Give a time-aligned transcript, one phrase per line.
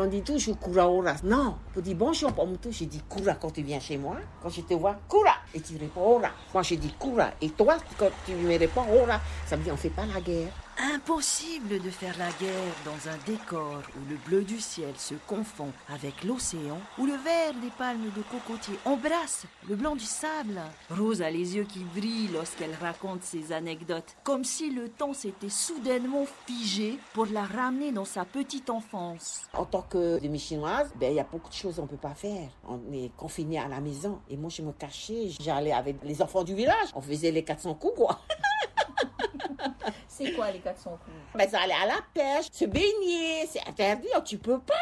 [0.00, 1.14] On dit toujours Koura Ora.
[1.24, 2.70] Non, on dit bonjour tout.
[2.70, 4.16] Je dis Koura quand tu viens chez moi.
[4.40, 5.34] Quand je te vois, Koura.
[5.52, 6.28] Et tu réponds Ora.
[6.54, 7.30] Moi, je dis Koura.
[7.42, 10.52] Et toi, quand tu me réponds Ora, ça me dit on fait pas la guerre.
[10.80, 15.72] Impossible de faire la guerre dans un décor où le bleu du ciel se confond
[15.92, 20.60] avec l'océan, où le vert des palmes de cocotier embrasse le blanc du sable.
[20.88, 25.48] Rose a les yeux qui brillent lorsqu'elle raconte ses anecdotes, comme si le temps s'était
[25.48, 29.48] soudainement figé pour la ramener dans sa petite enfance.
[29.54, 32.14] En tant que demi-chinoise, ben, il y a beaucoup de choses qu'on ne peut pas
[32.14, 32.50] faire.
[32.68, 34.20] On est confiné à la maison.
[34.30, 35.30] Et moi, je me cachais.
[35.40, 36.88] J'allais avec les enfants du village.
[36.94, 38.20] On faisait les 400 coups, quoi.
[40.18, 44.36] C'est quoi les 400 coups ça allait à la pêche, se baigner, c'est interdit, tu
[44.36, 44.74] peux pas.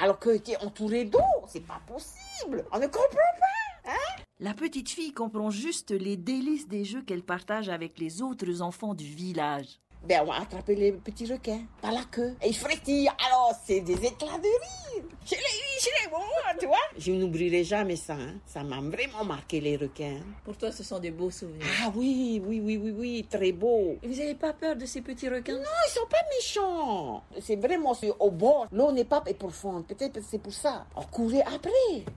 [0.00, 2.64] Alors que tu es entouré d'eau, c'est pas possible.
[2.72, 3.90] On ne comprend pas.
[3.90, 4.22] Hein?
[4.38, 8.94] La petite fille comprend juste les délices des jeux qu'elle partage avec les autres enfants
[8.94, 9.80] du village.
[10.04, 12.36] Ben, on va attraper les petits requins par la queue.
[12.42, 13.08] Et ils frétillent.
[13.26, 15.04] Alors, c'est des éclats de rire.
[15.24, 16.22] Je l'ai je l'ai bon,
[16.58, 16.76] tu vois.
[16.96, 18.14] Je n'oublierai jamais ça.
[18.14, 18.34] hein.
[18.46, 20.20] Ça m'a vraiment marqué, les requins.
[20.44, 21.66] Pour toi, ce sont des beaux souvenirs.
[21.84, 23.96] Ah oui, oui, oui, oui, oui, très beau.
[24.02, 25.54] Et vous n'avez pas peur de ces petits requins?
[25.54, 27.22] Non, ils sont pas méchants.
[27.40, 28.66] C'est vraiment c'est au bord.
[28.72, 29.86] L'eau n'est pas profonde.
[29.86, 30.86] Peut-être que c'est pour ça.
[30.96, 31.70] On courait après.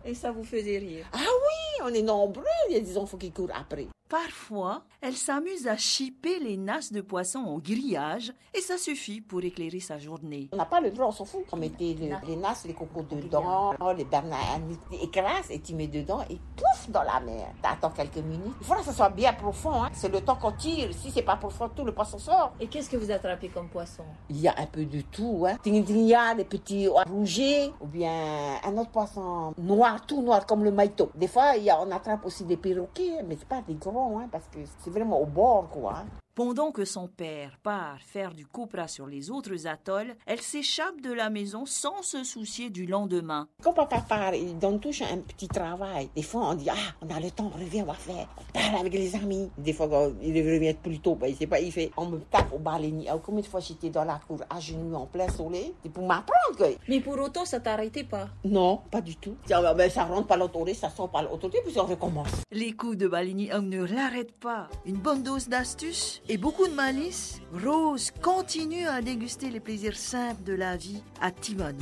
[0.05, 1.05] Et ça vous faisait rire?
[1.13, 2.43] Ah oui, on est nombreux.
[2.69, 3.87] Il y a des enfants qui courent après.
[4.09, 9.43] Parfois, elle s'amuse à chipper les nasses de poissons au grillage et ça suffit pour
[9.43, 10.47] éclairer sa journée.
[10.53, 11.43] On n'a pas le droit, on s'en fout.
[11.51, 15.75] On mettait le- les nasses, les cocos dedans, oh, les bananes, tu écrases et tu
[15.75, 17.47] mets dedans et pouf dans la mer.
[17.61, 18.53] T'attends quelques minutes.
[18.61, 19.83] Il faut que ça soit bien profond.
[19.83, 19.89] hein.
[19.93, 20.89] C'est le temps qu'on tire.
[20.93, 22.53] Si c'est pas profond, tout le poisson sort.
[22.61, 24.03] Et qu'est-ce que vous attrapez comme poisson?
[24.29, 25.45] Il y a un peu de tout.
[25.47, 25.57] Hein.
[25.61, 31.11] Tingindria, des petits rougets, ou bien un autre poisson noir, tout noir, comme le maïto.
[31.13, 34.27] Des fois, il y a, on attrape aussi des perroquets, mais c'est pas des hein,
[34.31, 36.03] parce que c'est vraiment au bord, quoi.
[36.37, 41.11] Pendant que son père part faire du copra sur les autres atolls, elle s'échappe de
[41.11, 43.47] la maison sans se soucier du lendemain.
[43.63, 46.11] Quand papa part, il donne toujours un petit travail.
[46.15, 48.27] Des fois, on dit, ah, on a le temps, on revient, on va faire.
[48.37, 49.49] On parle avec les amis.
[49.57, 52.19] Des fois, quand il revient plus tôt, ben, il sait pas, il fait, on me
[52.19, 53.09] tape au balayni.
[53.09, 55.73] Alors, combien de fois j'étais dans la cour à genoux en plein soleil?
[55.81, 58.27] C'est pour m'apprendre Mais pour autant, ça t'arrêtait pas?
[58.45, 59.37] non, pas du tout.
[59.47, 62.29] Tiens, ben, ça rentre par l'autorité, ça sort par l'autorité, puis on recommence.
[62.51, 64.69] Les coups de Hung ne l'arrêtent pas.
[64.85, 66.21] Une bonne dose d'astuce?
[66.29, 71.31] et beaucoup de malice, Rose continue à déguster les plaisirs simples de la vie à
[71.31, 71.75] Timon.